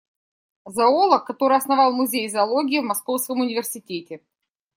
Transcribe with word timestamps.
Зоолог, 0.65 1.27
который 1.27 1.57
основал 1.57 1.93
музей 1.93 2.27
зоологии 2.27 2.79
в 2.79 2.85
Московском 2.85 3.41
университете. 3.41 4.23